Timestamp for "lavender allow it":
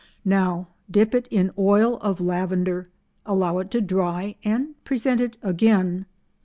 2.19-3.69